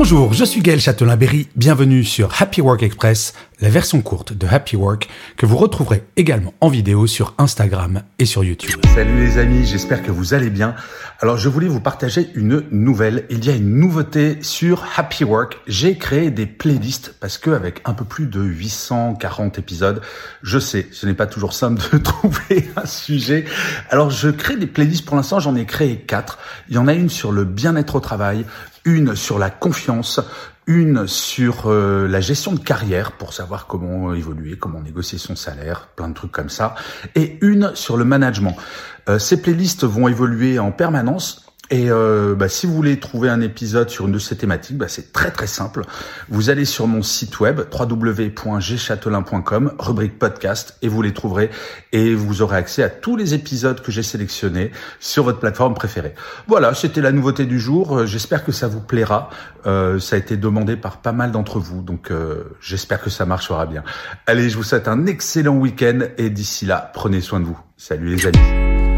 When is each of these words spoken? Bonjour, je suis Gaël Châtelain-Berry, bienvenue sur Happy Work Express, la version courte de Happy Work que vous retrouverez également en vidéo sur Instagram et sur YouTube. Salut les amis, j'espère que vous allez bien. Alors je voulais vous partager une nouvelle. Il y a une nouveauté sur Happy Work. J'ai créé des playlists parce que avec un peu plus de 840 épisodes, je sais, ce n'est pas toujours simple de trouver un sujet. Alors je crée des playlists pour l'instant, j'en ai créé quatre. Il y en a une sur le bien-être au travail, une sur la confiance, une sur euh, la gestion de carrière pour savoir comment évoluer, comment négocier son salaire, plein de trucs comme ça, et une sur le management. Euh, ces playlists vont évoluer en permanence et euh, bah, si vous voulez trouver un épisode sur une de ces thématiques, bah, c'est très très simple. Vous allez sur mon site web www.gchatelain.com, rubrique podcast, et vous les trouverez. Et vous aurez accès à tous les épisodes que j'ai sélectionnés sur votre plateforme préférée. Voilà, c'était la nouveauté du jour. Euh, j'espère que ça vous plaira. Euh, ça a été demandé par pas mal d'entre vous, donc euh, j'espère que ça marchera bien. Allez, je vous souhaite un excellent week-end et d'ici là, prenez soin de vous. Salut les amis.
Bonjour, 0.00 0.32
je 0.32 0.44
suis 0.44 0.60
Gaël 0.60 0.80
Châtelain-Berry, 0.80 1.48
bienvenue 1.56 2.04
sur 2.04 2.40
Happy 2.40 2.60
Work 2.60 2.84
Express, 2.84 3.34
la 3.60 3.68
version 3.68 4.00
courte 4.00 4.32
de 4.32 4.46
Happy 4.46 4.76
Work 4.76 5.08
que 5.36 5.44
vous 5.44 5.56
retrouverez 5.56 6.04
également 6.16 6.54
en 6.60 6.68
vidéo 6.68 7.08
sur 7.08 7.34
Instagram 7.36 8.02
et 8.20 8.24
sur 8.24 8.44
YouTube. 8.44 8.80
Salut 8.94 9.18
les 9.18 9.38
amis, 9.38 9.66
j'espère 9.66 10.04
que 10.04 10.12
vous 10.12 10.34
allez 10.34 10.50
bien. 10.50 10.76
Alors 11.18 11.36
je 11.36 11.48
voulais 11.48 11.66
vous 11.66 11.80
partager 11.80 12.30
une 12.36 12.62
nouvelle. 12.70 13.24
Il 13.28 13.44
y 13.44 13.50
a 13.50 13.56
une 13.56 13.74
nouveauté 13.74 14.38
sur 14.40 14.86
Happy 14.96 15.24
Work. 15.24 15.58
J'ai 15.66 15.98
créé 15.98 16.30
des 16.30 16.46
playlists 16.46 17.16
parce 17.18 17.36
que 17.36 17.50
avec 17.50 17.80
un 17.84 17.92
peu 17.92 18.04
plus 18.04 18.26
de 18.26 18.40
840 18.40 19.58
épisodes, 19.58 20.00
je 20.44 20.60
sais, 20.60 20.86
ce 20.92 21.06
n'est 21.06 21.14
pas 21.14 21.26
toujours 21.26 21.54
simple 21.54 21.82
de 21.92 21.98
trouver 22.02 22.70
un 22.76 22.86
sujet. 22.86 23.46
Alors 23.90 24.10
je 24.10 24.28
crée 24.28 24.56
des 24.56 24.68
playlists 24.68 25.04
pour 25.04 25.16
l'instant, 25.16 25.40
j'en 25.40 25.56
ai 25.56 25.64
créé 25.64 25.96
quatre. 25.96 26.38
Il 26.68 26.76
y 26.76 26.78
en 26.78 26.86
a 26.86 26.94
une 26.94 27.08
sur 27.08 27.32
le 27.32 27.42
bien-être 27.42 27.96
au 27.96 28.00
travail, 28.00 28.44
une 28.88 29.14
sur 29.14 29.38
la 29.38 29.50
confiance, 29.50 30.20
une 30.66 31.06
sur 31.06 31.66
euh, 31.66 32.08
la 32.08 32.20
gestion 32.20 32.52
de 32.52 32.58
carrière 32.58 33.12
pour 33.12 33.34
savoir 33.34 33.66
comment 33.66 34.14
évoluer, 34.14 34.56
comment 34.56 34.80
négocier 34.80 35.18
son 35.18 35.36
salaire, 35.36 35.88
plein 35.94 36.08
de 36.08 36.14
trucs 36.14 36.32
comme 36.32 36.48
ça, 36.48 36.74
et 37.14 37.38
une 37.42 37.72
sur 37.74 37.96
le 37.96 38.04
management. 38.04 38.56
Euh, 39.08 39.18
ces 39.18 39.42
playlists 39.42 39.84
vont 39.84 40.08
évoluer 40.08 40.58
en 40.58 40.72
permanence 40.72 41.47
et 41.70 41.90
euh, 41.90 42.34
bah, 42.34 42.48
si 42.48 42.66
vous 42.66 42.74
voulez 42.74 42.98
trouver 42.98 43.28
un 43.28 43.40
épisode 43.40 43.90
sur 43.90 44.06
une 44.06 44.12
de 44.12 44.18
ces 44.18 44.36
thématiques, 44.36 44.78
bah, 44.78 44.88
c'est 44.88 45.12
très 45.12 45.30
très 45.30 45.46
simple. 45.46 45.82
Vous 46.28 46.50
allez 46.50 46.64
sur 46.64 46.86
mon 46.86 47.02
site 47.02 47.40
web 47.40 47.60
www.gchatelain.com, 47.72 49.74
rubrique 49.78 50.18
podcast, 50.18 50.76
et 50.80 50.88
vous 50.88 51.02
les 51.02 51.12
trouverez. 51.12 51.50
Et 51.92 52.14
vous 52.14 52.42
aurez 52.42 52.56
accès 52.56 52.82
à 52.82 52.88
tous 52.88 53.16
les 53.16 53.34
épisodes 53.34 53.82
que 53.82 53.92
j'ai 53.92 54.02
sélectionnés 54.02 54.70
sur 54.98 55.24
votre 55.24 55.40
plateforme 55.40 55.74
préférée. 55.74 56.14
Voilà, 56.46 56.74
c'était 56.74 57.02
la 57.02 57.12
nouveauté 57.12 57.44
du 57.44 57.60
jour. 57.60 57.98
Euh, 57.98 58.06
j'espère 58.06 58.44
que 58.44 58.52
ça 58.52 58.66
vous 58.66 58.80
plaira. 58.80 59.28
Euh, 59.66 59.98
ça 59.98 60.16
a 60.16 60.18
été 60.18 60.36
demandé 60.36 60.76
par 60.76 60.98
pas 60.98 61.12
mal 61.12 61.32
d'entre 61.32 61.58
vous, 61.58 61.82
donc 61.82 62.10
euh, 62.10 62.44
j'espère 62.60 63.02
que 63.02 63.10
ça 63.10 63.26
marchera 63.26 63.66
bien. 63.66 63.82
Allez, 64.26 64.48
je 64.48 64.56
vous 64.56 64.62
souhaite 64.62 64.88
un 64.88 65.06
excellent 65.06 65.56
week-end 65.56 66.00
et 66.16 66.30
d'ici 66.30 66.64
là, 66.64 66.90
prenez 66.94 67.20
soin 67.20 67.40
de 67.40 67.44
vous. 67.44 67.58
Salut 67.76 68.14
les 68.14 68.26
amis. 68.26 68.97